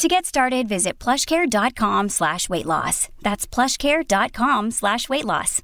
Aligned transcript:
To 0.00 0.08
get 0.08 0.24
started, 0.24 0.66
visit 0.66 0.98
plushcare.com 0.98 2.08
slash 2.08 2.48
weight 2.48 2.64
loss. 2.64 3.10
That's 3.20 3.46
plushcare.com 3.46 4.70
slash 4.70 5.10
weight 5.10 5.26
loss. 5.26 5.62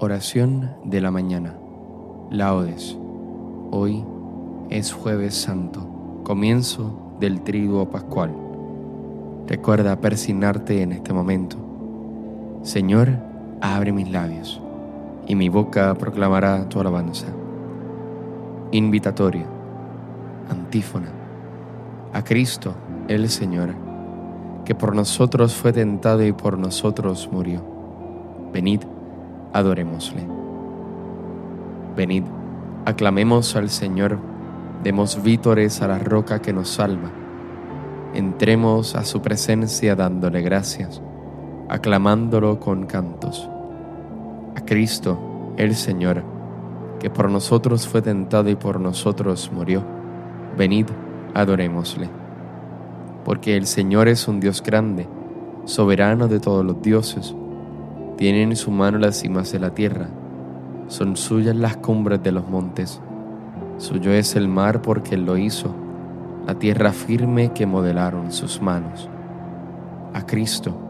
Oración 0.00 0.74
de 0.82 1.00
la 1.00 1.12
mañana. 1.12 1.56
Laudes. 2.32 2.96
Hoy 3.70 4.04
es 4.70 4.92
jueves 4.92 5.36
santo, 5.36 6.22
comienzo 6.24 7.16
del 7.20 7.42
triduo 7.42 7.88
pascual. 7.88 8.34
Recuerda 9.46 10.00
persignarte 10.00 10.82
en 10.82 10.90
este 10.90 11.12
momento. 11.12 11.69
Señor, 12.62 13.08
abre 13.62 13.90
mis 13.90 14.10
labios, 14.10 14.60
y 15.26 15.34
mi 15.34 15.48
boca 15.48 15.94
proclamará 15.94 16.68
tu 16.68 16.78
alabanza. 16.78 17.26
Invitatoria. 18.70 19.46
Antífona. 20.50 21.08
A 22.12 22.22
Cristo, 22.22 22.74
el 23.08 23.30
Señor, 23.30 23.74
que 24.66 24.74
por 24.74 24.94
nosotros 24.94 25.54
fue 25.54 25.72
tentado 25.72 26.22
y 26.22 26.32
por 26.32 26.58
nosotros 26.58 27.30
murió. 27.32 27.62
Venid, 28.52 28.82
adorémosle. 29.54 30.26
Venid, 31.96 32.24
aclamemos 32.84 33.56
al 33.56 33.70
Señor, 33.70 34.18
demos 34.82 35.22
vítores 35.22 35.80
a 35.80 35.88
la 35.88 35.98
roca 35.98 36.42
que 36.42 36.52
nos 36.52 36.68
salva. 36.68 37.10
Entremos 38.12 38.96
a 38.96 39.04
su 39.04 39.22
presencia 39.22 39.96
dándole 39.96 40.42
gracias, 40.42 41.00
aclamándolo 41.70 42.58
con 42.58 42.86
cantos. 42.86 43.48
A 44.56 44.64
Cristo, 44.64 45.52
el 45.56 45.76
Señor, 45.76 46.24
que 46.98 47.10
por 47.10 47.30
nosotros 47.30 47.86
fue 47.86 48.02
tentado 48.02 48.50
y 48.50 48.56
por 48.56 48.80
nosotros 48.80 49.52
murió. 49.52 49.84
Venid, 50.58 50.86
adorémosle. 51.32 52.10
Porque 53.24 53.56
el 53.56 53.66
Señor 53.66 54.08
es 54.08 54.26
un 54.26 54.40
Dios 54.40 54.64
grande, 54.64 55.06
soberano 55.64 56.26
de 56.26 56.40
todos 56.40 56.64
los 56.64 56.82
dioses. 56.82 57.36
Tiene 58.16 58.42
en 58.42 58.56
su 58.56 58.72
mano 58.72 58.98
las 58.98 59.20
cimas 59.20 59.52
de 59.52 59.60
la 59.60 59.70
tierra, 59.70 60.08
son 60.88 61.16
suyas 61.16 61.54
las 61.54 61.76
cumbres 61.76 62.20
de 62.20 62.32
los 62.32 62.48
montes. 62.48 63.00
Suyo 63.78 64.10
es 64.10 64.34
el 64.34 64.48
mar 64.48 64.82
porque 64.82 65.14
Él 65.14 65.24
lo 65.24 65.38
hizo, 65.38 65.72
la 66.48 66.56
tierra 66.56 66.92
firme 66.92 67.52
que 67.52 67.64
modelaron 67.64 68.32
sus 68.32 68.60
manos. 68.60 69.08
A 70.12 70.26
Cristo, 70.26 70.89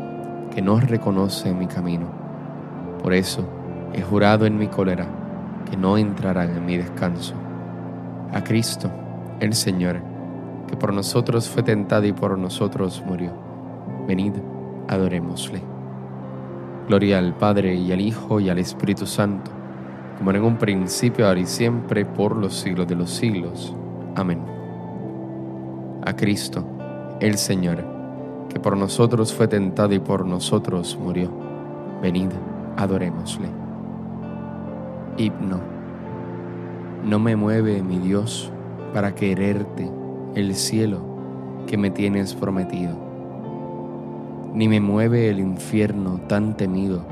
que 0.53 0.61
no 0.61 0.79
reconoce 0.79 1.53
mi 1.53 1.67
camino. 1.67 2.07
Por 3.01 3.13
eso 3.13 3.43
he 3.93 4.01
jurado 4.01 4.45
en 4.45 4.57
mi 4.57 4.67
cólera 4.67 5.07
que 5.69 5.77
no 5.77 5.97
entrarán 5.97 6.55
en 6.55 6.65
mi 6.65 6.77
descanso. 6.77 7.33
A 8.33 8.43
Cristo, 8.43 8.91
el 9.39 9.53
Señor, 9.53 10.01
que 10.67 10.75
por 10.77 10.93
nosotros 10.93 11.49
fue 11.49 11.63
tentado 11.63 12.05
y 12.05 12.13
por 12.13 12.37
nosotros 12.37 13.03
murió. 13.05 13.33
Venid, 14.07 14.33
adorémosle. 14.87 15.61
Gloria 16.87 17.19
al 17.19 17.33
Padre 17.35 17.75
y 17.75 17.91
al 17.91 18.01
Hijo 18.01 18.39
y 18.39 18.49
al 18.49 18.59
Espíritu 18.59 19.05
Santo 19.05 19.51
como 20.21 20.29
en 20.29 20.43
un 20.43 20.57
principio, 20.57 21.27
ahora 21.27 21.39
y 21.39 21.47
siempre, 21.47 22.05
por 22.05 22.35
los 22.35 22.53
siglos 22.53 22.87
de 22.87 22.93
los 22.93 23.09
siglos. 23.09 23.75
Amén. 24.15 24.39
A 26.05 26.15
Cristo, 26.15 26.63
el 27.19 27.39
Señor, 27.39 27.83
que 28.51 28.59
por 28.59 28.75
nosotros 28.75 29.33
fue 29.33 29.47
tentado 29.47 29.93
y 29.93 29.99
por 29.99 30.25
nosotros 30.25 30.97
murió. 30.99 31.29
Venid, 32.01 32.29
adorémosle. 32.77 33.47
Himno. 35.17 35.59
No 37.05 37.19
me 37.19 37.35
mueve, 37.35 37.81
mi 37.81 37.97
Dios, 37.99 38.51
para 38.93 39.15
quererte 39.15 39.89
el 40.35 40.55
cielo 40.55 40.99
que 41.67 41.77
me 41.77 41.91
tienes 41.91 42.33
prometido, 42.33 42.95
ni 44.53 44.67
me 44.67 44.79
mueve 44.79 45.29
el 45.29 45.39
infierno 45.39 46.19
tan 46.27 46.57
temido 46.57 47.05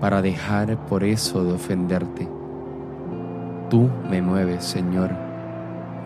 para 0.00 0.20
dejar 0.20 0.76
por 0.86 1.04
eso 1.04 1.44
de 1.44 1.52
ofenderte 1.52 2.28
Tú 3.70 3.88
me 4.10 4.20
mueves, 4.20 4.62
Señor. 4.62 5.10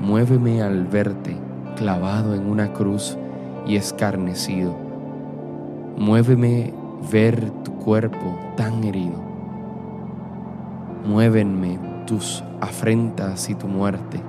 Muéveme 0.01 0.63
al 0.63 0.87
verte 0.87 1.37
clavado 1.77 2.35
en 2.35 2.49
una 2.49 2.73
cruz 2.73 3.19
y 3.67 3.77
escarnecido. 3.77 4.75
Muéveme 5.97 6.73
ver 7.11 7.51
tu 7.65 7.73
cuerpo 7.75 8.39
tan 8.57 8.85
herido. 8.85 9.21
Muévenme 11.07 11.79
tus 12.07 12.43
afrentas 12.61 13.49
y 13.51 13.55
tu 13.55 13.67
muerte. 13.67 14.21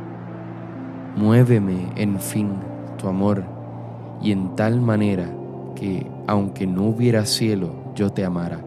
Muéveme, 1.15 1.87
en 1.95 2.19
fin, 2.19 2.51
tu 2.97 3.07
amor, 3.07 3.43
y 4.21 4.31
en 4.31 4.55
tal 4.55 4.79
manera 4.79 5.29
que, 5.75 6.05
aunque 6.27 6.67
no 6.67 6.83
hubiera 6.83 7.25
cielo, 7.25 7.69
yo 7.95 8.11
te 8.11 8.23
amara, 8.23 8.59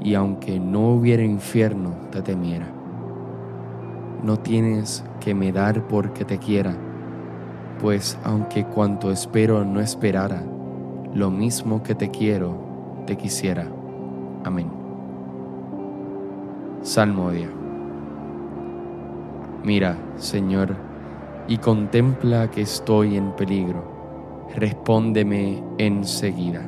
y 0.00 0.14
aunque 0.14 0.58
no 0.58 0.90
hubiera 0.90 1.22
infierno, 1.22 1.90
te 2.10 2.22
temiera 2.22 2.82
no 4.22 4.38
tienes 4.38 5.04
que 5.20 5.34
me 5.34 5.52
dar 5.52 5.86
porque 5.88 6.24
te 6.24 6.38
quiera, 6.38 6.76
pues 7.82 8.16
aunque 8.22 8.64
cuanto 8.64 9.10
espero 9.10 9.64
no 9.64 9.80
esperara, 9.80 10.42
lo 11.14 11.30
mismo 11.30 11.82
que 11.82 11.96
te 11.96 12.10
quiero, 12.10 12.56
te 13.06 13.16
quisiera. 13.16 13.66
Amén. 14.44 14.70
Salmodia. 16.82 17.48
Mira, 19.64 19.96
Señor, 20.16 20.76
y 21.48 21.58
contempla 21.58 22.50
que 22.50 22.62
estoy 22.62 23.16
en 23.16 23.32
peligro. 23.32 24.46
Respóndeme 24.54 25.62
enseguida. 25.78 26.62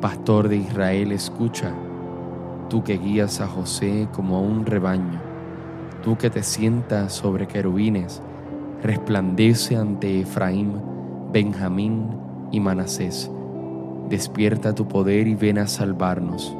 Pastor 0.00 0.48
de 0.48 0.56
Israel, 0.56 1.12
escucha 1.12 1.72
tú 2.68 2.84
que 2.84 2.98
guías 2.98 3.40
a 3.40 3.46
José 3.46 4.08
como 4.12 4.36
a 4.36 4.40
un 4.40 4.66
rebaño, 4.66 5.27
tú 6.02 6.16
que 6.16 6.30
te 6.30 6.42
sientas 6.42 7.12
sobre 7.12 7.46
querubines, 7.46 8.22
resplandece 8.82 9.76
ante 9.76 10.20
Efraín, 10.20 10.80
Benjamín 11.32 12.08
y 12.50 12.60
Manasés. 12.60 13.30
Despierta 14.08 14.74
tu 14.74 14.88
poder 14.88 15.26
y 15.26 15.34
ven 15.34 15.58
a 15.58 15.66
salvarnos. 15.66 16.56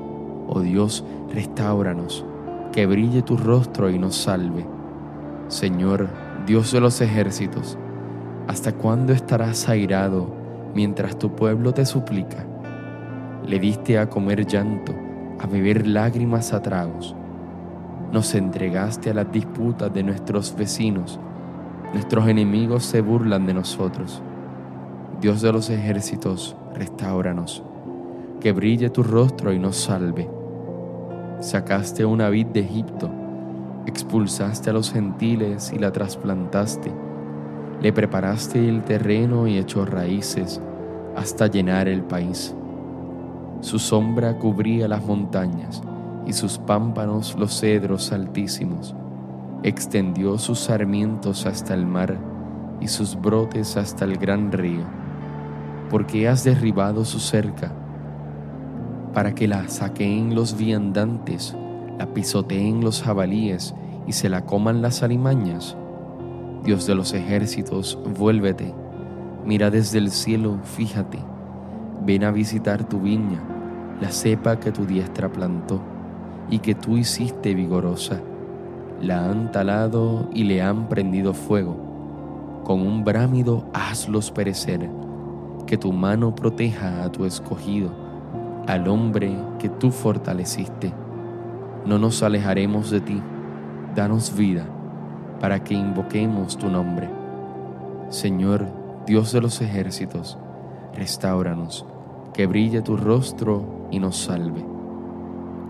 Oh 0.48 0.60
Dios, 0.60 1.04
restauranos, 1.32 2.24
que 2.72 2.86
brille 2.86 3.22
tu 3.22 3.36
rostro 3.36 3.90
y 3.90 3.98
nos 3.98 4.16
salve. 4.16 4.66
Señor, 5.48 6.08
Dios 6.46 6.72
de 6.72 6.80
los 6.80 7.00
ejércitos, 7.00 7.78
¿hasta 8.46 8.72
cuándo 8.72 9.12
estarás 9.12 9.68
airado 9.68 10.34
mientras 10.74 11.18
tu 11.18 11.34
pueblo 11.34 11.72
te 11.72 11.86
suplica? 11.86 12.46
Le 13.46 13.58
diste 13.58 13.98
a 13.98 14.08
comer 14.08 14.46
llanto, 14.46 14.94
a 15.38 15.46
beber 15.46 15.86
lágrimas 15.86 16.52
a 16.52 16.60
tragos. 16.60 17.14
Nos 18.12 18.34
entregaste 18.34 19.10
a 19.10 19.14
las 19.14 19.30
disputas 19.30 19.92
de 19.92 20.02
nuestros 20.02 20.56
vecinos. 20.56 21.20
Nuestros 21.92 22.26
enemigos 22.26 22.84
se 22.84 23.02
burlan 23.02 23.44
de 23.44 23.52
nosotros. 23.52 24.22
Dios 25.20 25.42
de 25.42 25.52
los 25.52 25.68
ejércitos, 25.68 26.56
restauranos. 26.74 27.62
Que 28.40 28.52
brille 28.52 28.88
tu 28.88 29.02
rostro 29.02 29.52
y 29.52 29.58
nos 29.58 29.76
salve. 29.76 30.26
Sacaste 31.40 32.06
una 32.06 32.30
vid 32.30 32.46
de 32.46 32.60
Egipto, 32.60 33.10
expulsaste 33.84 34.70
a 34.70 34.72
los 34.72 34.90
gentiles 34.90 35.70
y 35.74 35.78
la 35.78 35.92
trasplantaste. 35.92 36.90
Le 37.82 37.92
preparaste 37.92 38.68
el 38.68 38.84
terreno 38.84 39.46
y 39.46 39.58
echó 39.58 39.84
raíces 39.84 40.62
hasta 41.14 41.46
llenar 41.46 41.88
el 41.88 42.02
país. 42.02 42.54
Su 43.60 43.78
sombra 43.78 44.38
cubría 44.38 44.88
las 44.88 45.04
montañas 45.04 45.82
y 46.28 46.34
sus 46.34 46.58
pámpanos 46.58 47.34
los 47.38 47.58
cedros 47.58 48.12
altísimos. 48.12 48.94
Extendió 49.62 50.36
sus 50.36 50.60
sarmientos 50.60 51.46
hasta 51.46 51.72
el 51.72 51.86
mar 51.86 52.18
y 52.80 52.88
sus 52.88 53.18
brotes 53.18 53.78
hasta 53.78 54.04
el 54.04 54.18
gran 54.18 54.52
río. 54.52 54.84
Porque 55.88 56.28
has 56.28 56.44
derribado 56.44 57.06
su 57.06 57.18
cerca 57.18 57.72
para 59.14 59.34
que 59.34 59.48
la 59.48 59.66
saqueen 59.68 60.34
los 60.34 60.56
viandantes, 60.56 61.56
la 61.98 62.12
pisoteen 62.12 62.82
los 62.82 63.02
jabalíes 63.02 63.74
y 64.06 64.12
se 64.12 64.28
la 64.28 64.44
coman 64.44 64.82
las 64.82 65.02
alimañas? 65.02 65.78
Dios 66.62 66.86
de 66.86 66.94
los 66.94 67.14
ejércitos, 67.14 67.98
vuélvete, 68.18 68.74
mira 69.46 69.70
desde 69.70 69.96
el 69.96 70.10
cielo, 70.10 70.58
fíjate, 70.62 71.18
ven 72.04 72.22
a 72.22 72.30
visitar 72.30 72.84
tu 72.84 73.00
viña, 73.00 73.40
la 73.98 74.12
cepa 74.12 74.60
que 74.60 74.70
tu 74.70 74.84
diestra 74.84 75.32
plantó 75.32 75.97
y 76.50 76.60
que 76.60 76.74
tú 76.74 76.96
hiciste 76.96 77.54
vigorosa. 77.54 78.20
La 79.00 79.30
han 79.30 79.52
talado 79.52 80.28
y 80.32 80.44
le 80.44 80.62
han 80.62 80.88
prendido 80.88 81.34
fuego. 81.34 81.76
Con 82.64 82.80
un 82.80 83.04
brámido 83.04 83.64
hazlos 83.72 84.30
perecer, 84.30 84.88
que 85.66 85.76
tu 85.76 85.92
mano 85.92 86.34
proteja 86.34 87.04
a 87.04 87.12
tu 87.12 87.24
escogido 87.24 88.08
al 88.68 88.86
hombre 88.86 89.34
que 89.58 89.70
tú 89.70 89.90
fortaleciste. 89.90 90.92
No 91.86 91.98
nos 91.98 92.22
alejaremos 92.22 92.90
de 92.90 93.00
ti, 93.00 93.22
danos 93.94 94.36
vida 94.36 94.66
para 95.40 95.64
que 95.64 95.72
invoquemos 95.72 96.58
tu 96.58 96.68
nombre. 96.68 97.08
Señor, 98.10 98.66
Dios 99.06 99.32
de 99.32 99.40
los 99.40 99.62
ejércitos, 99.62 100.36
restauranos, 100.94 101.86
que 102.34 102.46
brille 102.46 102.82
tu 102.82 102.98
rostro 102.98 103.88
y 103.90 104.00
nos 104.00 104.18
salve. 104.18 104.77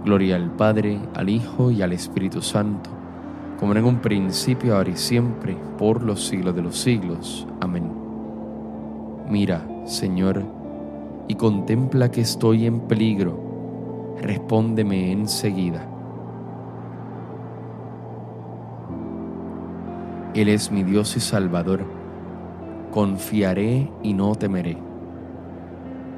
Gloria 0.08 0.37
al 0.37 0.50
Padre, 0.52 0.99
al 1.14 1.28
Hijo 1.28 1.70
y 1.70 1.82
al 1.82 1.93
Espíritu 1.93 2.40
Santo, 2.40 2.88
como 3.60 3.75
en 3.75 3.84
un 3.84 3.99
principio, 3.99 4.75
ahora 4.75 4.88
y 4.88 4.96
siempre, 4.96 5.55
por 5.76 6.02
los 6.02 6.26
siglos 6.26 6.56
de 6.56 6.62
los 6.62 6.78
siglos. 6.78 7.46
Amén. 7.60 7.93
Mira, 9.28 9.69
Señor, 9.84 10.43
y 11.28 11.34
contempla 11.34 12.10
que 12.10 12.22
estoy 12.22 12.64
en 12.64 12.81
peligro, 12.88 14.16
respóndeme 14.22 15.12
enseguida. 15.12 15.87
Él 20.32 20.49
es 20.49 20.72
mi 20.72 20.84
Dios 20.84 21.19
y 21.19 21.20
Salvador, 21.20 21.84
confiaré 22.93 23.90
y 24.02 24.14
no 24.14 24.34
temeré. 24.37 24.88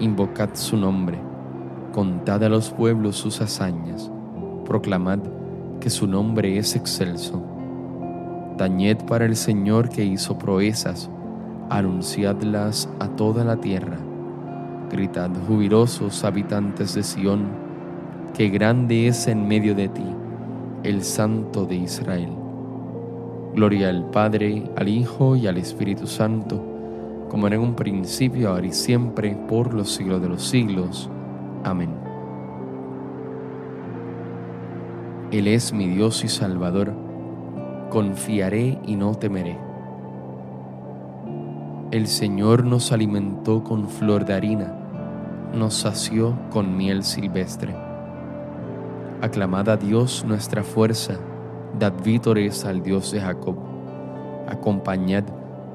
invocad 0.00 0.50
su 0.54 0.76
nombre, 0.76 1.18
contad 1.92 2.42
a 2.44 2.48
los 2.48 2.70
pueblos 2.70 3.16
sus 3.16 3.40
hazañas, 3.40 4.10
proclamad 4.64 5.20
que 5.80 5.90
su 5.90 6.06
nombre 6.06 6.58
es 6.58 6.76
excelso. 6.76 7.42
Tañed 8.56 9.04
para 9.06 9.24
el 9.24 9.36
Señor 9.36 9.88
que 9.88 10.04
hizo 10.04 10.38
proezas, 10.38 11.10
anunciadlas 11.70 12.88
a 12.98 13.08
toda 13.08 13.44
la 13.44 13.56
tierra 13.56 13.98
Gritad 14.90 15.30
jubilosos 15.46 16.24
habitantes 16.24 16.94
de 16.94 17.02
Sión, 17.02 17.48
que 18.34 18.48
grande 18.48 19.08
es 19.08 19.26
en 19.26 19.46
medio 19.46 19.74
de 19.74 19.88
ti 19.88 20.06
el 20.82 21.02
Santo 21.02 21.66
de 21.66 21.76
Israel. 21.76 22.30
Gloria 23.54 23.90
al 23.90 24.08
Padre, 24.10 24.64
al 24.76 24.88
Hijo 24.88 25.36
y 25.36 25.46
al 25.46 25.58
Espíritu 25.58 26.06
Santo, 26.06 26.62
como 27.28 27.46
era 27.46 27.56
en 27.56 27.62
un 27.62 27.74
principio, 27.74 28.50
ahora 28.50 28.66
y 28.66 28.72
siempre, 28.72 29.36
por 29.48 29.74
los 29.74 29.94
siglos 29.94 30.20
de 30.22 30.28
los 30.28 30.42
siglos. 30.42 31.10
Amén. 31.64 31.90
Él 35.30 35.46
es 35.46 35.72
mi 35.72 35.86
Dios 35.88 36.24
y 36.24 36.28
Salvador, 36.28 36.94
confiaré 37.90 38.78
y 38.86 38.96
no 38.96 39.14
temeré. 39.14 39.58
El 41.90 42.06
Señor 42.06 42.64
nos 42.64 42.92
alimentó 42.92 43.62
con 43.64 43.88
flor 43.88 44.24
de 44.24 44.34
harina 44.34 44.78
nos 45.52 45.74
sació 45.74 46.38
con 46.50 46.76
miel 46.76 47.02
silvestre. 47.02 47.74
Aclamad 49.20 49.68
a 49.68 49.76
Dios 49.76 50.24
nuestra 50.26 50.62
fuerza, 50.62 51.14
dad 51.78 51.92
vítores 52.04 52.64
al 52.64 52.82
Dios 52.82 53.10
de 53.12 53.20
Jacob. 53.20 53.56
Acompañad, 54.46 55.24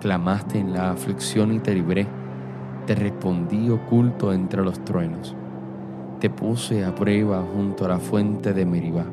Clamaste 0.00 0.58
en 0.58 0.72
la 0.72 0.90
aflicción 0.90 1.52
y 1.52 1.58
te 1.58 1.74
libré. 1.74 2.06
Te 2.86 2.94
respondí 2.94 3.70
oculto 3.70 4.32
entre 4.32 4.62
los 4.62 4.84
truenos. 4.84 5.34
Te 6.20 6.30
puse 6.30 6.84
a 6.84 6.94
prueba 6.94 7.44
junto 7.54 7.84
a 7.84 7.88
la 7.88 7.98
fuente 7.98 8.52
de 8.52 8.64
Meribá. 8.64 9.06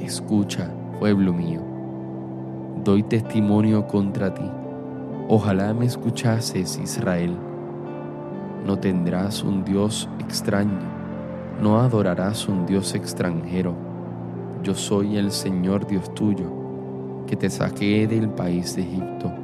Escucha, 0.00 0.70
pueblo 0.98 1.32
mío. 1.32 1.60
Doy 2.84 3.02
testimonio 3.02 3.86
contra 3.86 4.32
ti. 4.34 4.50
Ojalá 5.28 5.72
me 5.72 5.86
escuchases, 5.86 6.78
Israel 6.82 7.36
no 8.64 8.78
tendrás 8.78 9.42
un 9.42 9.62
Dios 9.62 10.08
extraño, 10.20 10.80
no 11.60 11.80
adorarás 11.80 12.48
un 12.48 12.64
Dios 12.64 12.94
extranjero. 12.94 13.74
Yo 14.62 14.74
soy 14.74 15.18
el 15.18 15.32
Señor 15.32 15.86
Dios 15.86 16.14
tuyo, 16.14 16.50
que 17.26 17.36
te 17.36 17.50
saqué 17.50 18.06
del 18.06 18.30
país 18.30 18.74
de 18.74 18.82
Egipto. 18.82 19.43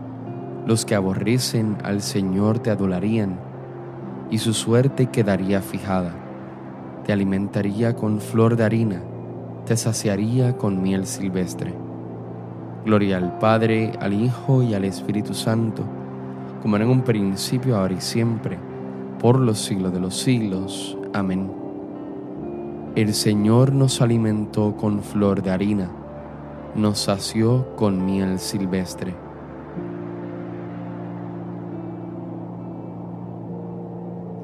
Los 0.65 0.85
que 0.85 0.95
aborrecen 0.95 1.77
al 1.83 2.01
Señor 2.01 2.59
te 2.59 2.69
adularían 2.69 3.39
y 4.29 4.37
su 4.37 4.53
suerte 4.53 5.07
quedaría 5.07 5.61
fijada. 5.61 6.13
Te 7.05 7.11
alimentaría 7.11 7.95
con 7.95 8.19
flor 8.19 8.55
de 8.55 8.63
harina, 8.63 9.01
te 9.65 9.75
saciaría 9.75 10.57
con 10.57 10.81
miel 10.81 11.05
silvestre. 11.05 11.73
Gloria 12.85 13.17
al 13.17 13.37
Padre, 13.39 13.93
al 13.99 14.13
Hijo 14.13 14.63
y 14.63 14.73
al 14.73 14.85
Espíritu 14.85 15.33
Santo, 15.33 15.83
como 16.61 16.77
en 16.77 16.87
un 16.89 17.01
principio, 17.01 17.77
ahora 17.77 17.93
y 17.93 18.01
siempre, 18.01 18.57
por 19.19 19.39
los 19.39 19.59
siglos 19.59 19.93
de 19.93 19.99
los 19.99 20.15
siglos. 20.15 20.97
Amén. 21.13 21.51
El 22.95 23.13
Señor 23.13 23.73
nos 23.73 24.01
alimentó 24.01 24.75
con 24.75 25.01
flor 25.01 25.41
de 25.41 25.51
harina, 25.51 25.89
nos 26.75 26.99
sació 26.99 27.75
con 27.75 28.05
miel 28.05 28.39
silvestre. 28.39 29.15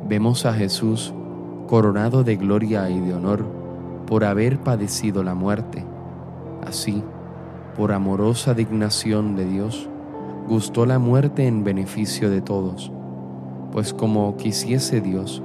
Vemos 0.07 0.45
a 0.45 0.53
Jesús 0.53 1.13
coronado 1.67 2.23
de 2.23 2.37
gloria 2.37 2.89
y 2.89 2.97
de 2.97 3.13
honor 3.13 3.45
por 4.05 4.23
haber 4.23 4.57
padecido 4.57 5.21
la 5.21 5.35
muerte. 5.35 5.83
Así, 6.65 7.03
por 7.75 7.91
amorosa 7.91 8.53
dignación 8.53 9.35
de 9.35 9.45
Dios, 9.45 9.89
gustó 10.47 10.85
la 10.85 10.97
muerte 10.97 11.45
en 11.45 11.65
beneficio 11.65 12.29
de 12.29 12.39
todos, 12.39 12.89
pues 13.73 13.93
como 13.93 14.37
quisiese 14.37 15.01
Dios, 15.01 15.43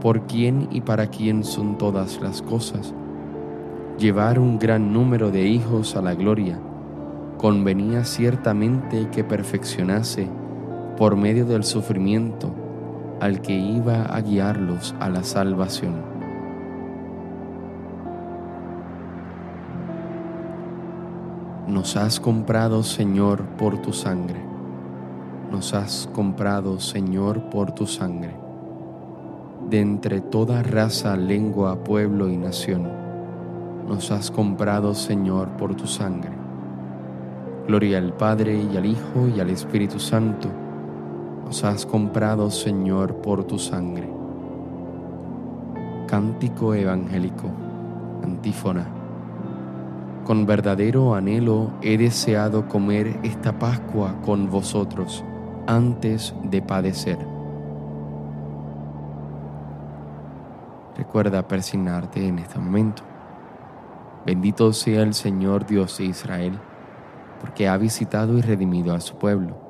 por 0.00 0.22
quién 0.22 0.68
y 0.70 0.80
para 0.80 1.08
quién 1.08 1.44
son 1.44 1.76
todas 1.76 2.22
las 2.22 2.40
cosas. 2.40 2.94
Llevar 3.98 4.38
un 4.38 4.58
gran 4.58 4.94
número 4.94 5.30
de 5.30 5.46
hijos 5.46 5.94
a 5.94 6.00
la 6.00 6.14
gloria 6.14 6.58
convenía 7.36 8.04
ciertamente 8.04 9.10
que 9.12 9.24
perfeccionase 9.24 10.26
por 10.96 11.16
medio 11.16 11.44
del 11.44 11.64
sufrimiento 11.64 12.59
al 13.20 13.40
que 13.40 13.52
iba 13.52 14.02
a 14.04 14.20
guiarlos 14.20 14.94
a 15.00 15.08
la 15.08 15.22
salvación. 15.22 15.94
Nos 21.68 21.96
has 21.96 22.18
comprado, 22.18 22.82
Señor, 22.82 23.42
por 23.56 23.78
tu 23.78 23.92
sangre. 23.92 24.40
Nos 25.50 25.74
has 25.74 26.08
comprado, 26.12 26.80
Señor, 26.80 27.50
por 27.50 27.72
tu 27.72 27.86
sangre 27.86 28.34
de 29.70 29.80
entre 29.80 30.20
toda 30.20 30.62
raza, 30.64 31.16
lengua, 31.16 31.84
pueblo 31.84 32.28
y 32.28 32.36
nación. 32.36 32.88
Nos 33.86 34.10
has 34.10 34.30
comprado, 34.30 34.94
Señor, 34.94 35.48
por 35.50 35.76
tu 35.76 35.86
sangre. 35.86 36.32
Gloria 37.68 37.98
al 37.98 38.12
Padre 38.14 38.60
y 38.72 38.76
al 38.76 38.86
Hijo 38.86 39.28
y 39.34 39.38
al 39.38 39.50
Espíritu 39.50 40.00
Santo. 40.00 40.48
Nos 41.50 41.64
has 41.64 41.84
comprado, 41.84 42.48
Señor, 42.48 43.16
por 43.16 43.42
tu 43.42 43.58
sangre. 43.58 44.08
Cántico 46.06 46.74
evangélico. 46.74 47.50
Antífona. 48.22 48.86
Con 50.24 50.46
verdadero 50.46 51.16
anhelo 51.16 51.72
he 51.82 51.98
deseado 51.98 52.68
comer 52.68 53.18
esta 53.24 53.58
Pascua 53.58 54.14
con 54.24 54.48
vosotros 54.48 55.24
antes 55.66 56.36
de 56.44 56.62
padecer 56.62 57.18
Recuerda 60.96 61.48
persignarte 61.48 62.28
en 62.28 62.38
este 62.38 62.60
momento. 62.60 63.02
Bendito 64.24 64.72
sea 64.72 65.02
el 65.02 65.14
Señor 65.14 65.66
Dios 65.66 65.98
de 65.98 66.04
Israel, 66.04 66.60
porque 67.40 67.66
ha 67.66 67.76
visitado 67.76 68.38
y 68.38 68.40
redimido 68.40 68.94
a 68.94 69.00
su 69.00 69.16
pueblo, 69.16 69.69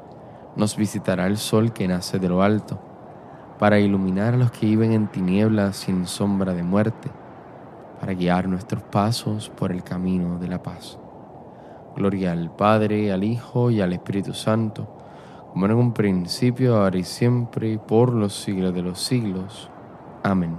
nos 0.55 0.75
visitará 0.75 1.27
el 1.27 1.37
sol 1.37 1.73
que 1.73 1.87
nace 1.87 2.19
de 2.19 2.29
lo 2.29 2.41
alto, 2.41 2.79
para 3.59 3.79
iluminar 3.79 4.33
a 4.33 4.37
los 4.37 4.51
que 4.51 4.65
viven 4.65 4.91
en 4.91 5.07
tinieblas 5.07 5.77
sin 5.77 6.07
sombra 6.07 6.53
de 6.53 6.63
muerte, 6.63 7.09
para 7.99 8.13
guiar 8.13 8.47
nuestros 8.47 8.81
pasos 8.83 9.49
por 9.49 9.71
el 9.71 9.83
camino 9.83 10.39
de 10.39 10.47
la 10.47 10.63
paz. 10.63 10.97
Gloria 11.95 12.31
al 12.31 12.55
Padre, 12.55 13.11
al 13.11 13.23
Hijo 13.23 13.69
y 13.69 13.81
al 13.81 13.93
Espíritu 13.93 14.33
Santo, 14.33 14.87
como 15.51 15.65
en 15.65 15.73
un 15.73 15.93
principio, 15.93 16.77
ahora 16.77 16.97
y 16.97 17.03
siempre, 17.03 17.77
por 17.77 18.13
los 18.13 18.33
siglos 18.33 18.73
de 18.73 18.81
los 18.81 18.99
siglos. 18.99 19.69
Amén. 20.23 20.57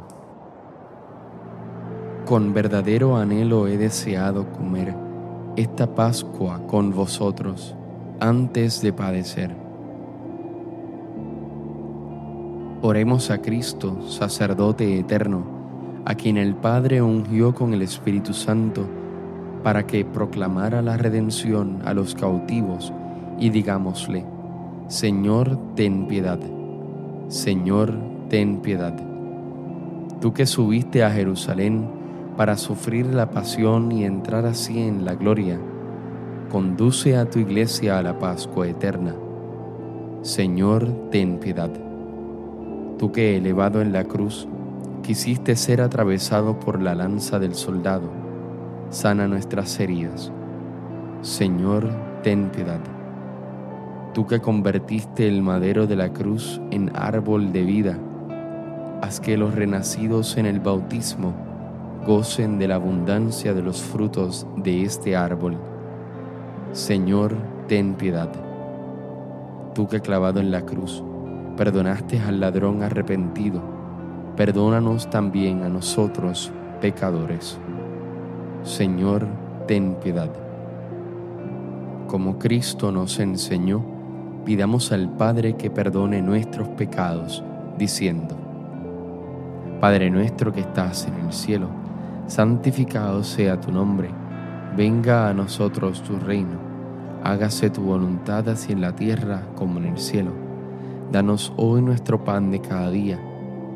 Con 2.26 2.54
verdadero 2.54 3.16
anhelo 3.16 3.66
he 3.66 3.76
deseado 3.76 4.52
comer 4.52 4.94
esta 5.56 5.94
Pascua 5.94 6.66
con 6.66 6.90
vosotros 6.90 7.74
antes 8.20 8.80
de 8.80 8.92
padecer. 8.92 9.61
Oremos 12.84 13.30
a 13.30 13.38
Cristo, 13.38 13.96
sacerdote 14.08 14.98
eterno, 14.98 15.44
a 16.04 16.16
quien 16.16 16.36
el 16.36 16.56
Padre 16.56 17.00
ungió 17.00 17.54
con 17.54 17.74
el 17.74 17.80
Espíritu 17.80 18.34
Santo, 18.34 18.88
para 19.62 19.86
que 19.86 20.04
proclamara 20.04 20.82
la 20.82 20.96
redención 20.96 21.80
a 21.84 21.94
los 21.94 22.16
cautivos 22.16 22.92
y 23.38 23.50
digámosle, 23.50 24.24
Señor, 24.88 25.56
ten 25.76 26.08
piedad. 26.08 26.40
Señor, 27.28 27.94
ten 28.28 28.62
piedad. 28.62 28.96
Tú 30.20 30.32
que 30.32 30.44
subiste 30.44 31.04
a 31.04 31.10
Jerusalén, 31.12 31.88
para 32.36 32.56
sufrir 32.56 33.06
la 33.06 33.30
pasión 33.30 33.92
y 33.92 34.04
entrar 34.04 34.44
así 34.44 34.80
en 34.80 35.04
la 35.04 35.14
gloria, 35.14 35.56
conduce 36.50 37.16
a 37.16 37.30
tu 37.30 37.38
iglesia 37.38 37.98
a 37.98 38.02
la 38.02 38.18
Pascua 38.18 38.66
eterna. 38.66 39.14
Señor, 40.22 41.10
ten 41.12 41.38
piedad. 41.38 41.91
Tú 43.02 43.10
que 43.10 43.36
elevado 43.36 43.82
en 43.82 43.92
la 43.92 44.04
cruz, 44.04 44.46
quisiste 45.02 45.56
ser 45.56 45.80
atravesado 45.80 46.60
por 46.60 46.80
la 46.80 46.94
lanza 46.94 47.40
del 47.40 47.56
soldado, 47.56 48.08
sana 48.90 49.26
nuestras 49.26 49.80
heridas. 49.80 50.30
Señor, 51.20 51.90
ten 52.22 52.50
piedad. 52.50 52.78
Tú 54.14 54.28
que 54.28 54.38
convertiste 54.38 55.26
el 55.26 55.42
madero 55.42 55.88
de 55.88 55.96
la 55.96 56.12
cruz 56.12 56.60
en 56.70 56.92
árbol 56.94 57.52
de 57.52 57.64
vida, 57.64 57.98
haz 59.02 59.18
que 59.18 59.36
los 59.36 59.52
renacidos 59.52 60.36
en 60.36 60.46
el 60.46 60.60
bautismo 60.60 61.34
gocen 62.06 62.60
de 62.60 62.68
la 62.68 62.76
abundancia 62.76 63.52
de 63.52 63.62
los 63.62 63.82
frutos 63.82 64.46
de 64.58 64.84
este 64.84 65.16
árbol. 65.16 65.56
Señor, 66.70 67.34
ten 67.66 67.94
piedad. 67.94 68.30
Tú 69.74 69.88
que 69.88 69.98
clavado 69.98 70.38
en 70.38 70.52
la 70.52 70.62
cruz, 70.64 71.02
perdonaste 71.56 72.20
al 72.20 72.40
ladrón 72.40 72.82
arrepentido, 72.82 73.60
perdónanos 74.36 75.10
también 75.10 75.62
a 75.62 75.68
nosotros, 75.68 76.52
pecadores. 76.80 77.58
Señor, 78.62 79.26
ten 79.66 79.96
piedad. 79.96 80.30
Como 82.06 82.38
Cristo 82.38 82.92
nos 82.92 83.18
enseñó, 83.18 83.84
pidamos 84.44 84.92
al 84.92 85.08
Padre 85.16 85.54
que 85.54 85.70
perdone 85.70 86.22
nuestros 86.22 86.68
pecados, 86.68 87.42
diciendo, 87.78 88.36
Padre 89.80 90.10
nuestro 90.10 90.52
que 90.52 90.60
estás 90.60 91.06
en 91.06 91.14
el 91.26 91.32
cielo, 91.32 91.68
santificado 92.26 93.24
sea 93.24 93.60
tu 93.60 93.72
nombre 93.72 94.22
Venga 94.76 95.28
a 95.28 95.34
nosotros 95.34 96.02
tu 96.02 96.18
reino, 96.18 96.58
hágase 97.22 97.68
tu 97.68 97.82
voluntad 97.82 98.48
así 98.48 98.72
en 98.72 98.80
la 98.80 98.96
tierra 98.96 99.42
como 99.54 99.78
en 99.78 99.84
el 99.84 99.98
cielo. 99.98 100.41
Danos 101.10 101.52
hoy 101.56 101.82
nuestro 101.82 102.24
pan 102.24 102.50
de 102.50 102.60
cada 102.60 102.90
día, 102.90 103.18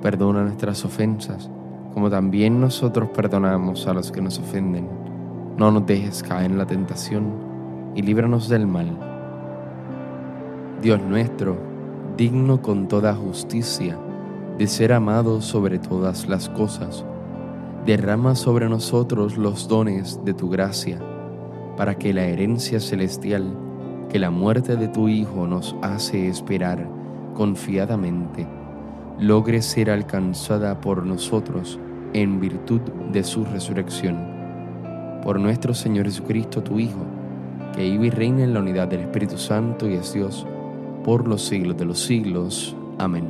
perdona 0.00 0.42
nuestras 0.42 0.84
ofensas, 0.84 1.50
como 1.92 2.08
también 2.08 2.60
nosotros 2.60 3.10
perdonamos 3.10 3.86
a 3.86 3.92
los 3.92 4.12
que 4.12 4.22
nos 4.22 4.38
ofenden. 4.38 4.88
No 5.58 5.70
nos 5.70 5.86
dejes 5.86 6.22
caer 6.22 6.50
en 6.50 6.58
la 6.58 6.66
tentación 6.66 7.32
y 7.94 8.02
líbranos 8.02 8.48
del 8.48 8.66
mal. 8.66 8.98
Dios 10.80 11.00
nuestro, 11.02 11.56
digno 12.16 12.62
con 12.62 12.88
toda 12.88 13.14
justicia 13.14 13.98
de 14.58 14.66
ser 14.66 14.92
amado 14.92 15.42
sobre 15.42 15.78
todas 15.78 16.28
las 16.28 16.48
cosas, 16.48 17.04
derrama 17.84 18.34
sobre 18.34 18.68
nosotros 18.68 19.36
los 19.36 19.68
dones 19.68 20.20
de 20.24 20.32
tu 20.32 20.48
gracia, 20.48 20.98
para 21.76 21.96
que 21.96 22.14
la 22.14 22.24
herencia 22.24 22.80
celestial 22.80 23.44
que 24.08 24.18
la 24.18 24.30
muerte 24.30 24.76
de 24.76 24.88
tu 24.88 25.08
Hijo 25.08 25.46
nos 25.46 25.76
hace 25.82 26.28
esperar 26.28 26.95
confiadamente, 27.36 28.46
logre 29.20 29.60
ser 29.60 29.90
alcanzada 29.90 30.80
por 30.80 31.04
nosotros 31.04 31.78
en 32.14 32.40
virtud 32.40 32.80
de 33.12 33.22
su 33.22 33.44
resurrección. 33.44 34.16
Por 35.22 35.38
nuestro 35.38 35.74
Señor 35.74 36.06
Jesucristo, 36.06 36.62
tu 36.62 36.80
Hijo, 36.80 37.04
que 37.74 37.82
vive 37.82 38.06
y 38.06 38.10
reina 38.10 38.42
en 38.42 38.54
la 38.54 38.60
unidad 38.60 38.88
del 38.88 39.00
Espíritu 39.00 39.36
Santo 39.36 39.88
y 39.88 39.94
es 39.94 40.14
Dios, 40.14 40.46
por 41.04 41.28
los 41.28 41.44
siglos 41.44 41.76
de 41.76 41.84
los 41.84 42.00
siglos. 42.00 42.74
Amén. 42.98 43.26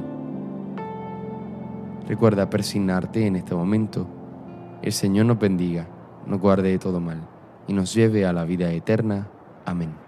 Recuerda 2.08 2.48
persignarte 2.48 3.26
en 3.26 3.34
este 3.34 3.54
momento 3.54 4.06
el 4.82 4.92
Señor 4.92 5.26
nos 5.26 5.38
bendiga, 5.40 5.88
nos 6.26 6.40
guarde 6.40 6.70
de 6.70 6.78
todo 6.78 7.00
mal 7.00 7.26
y 7.66 7.72
nos 7.72 7.92
lleve 7.92 8.24
a 8.24 8.32
la 8.32 8.44
vida 8.44 8.70
eterna. 8.70 9.26
Amén. 9.64 10.05